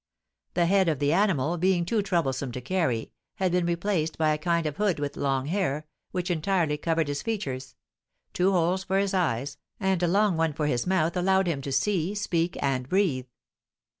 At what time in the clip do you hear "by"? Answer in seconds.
4.17-4.33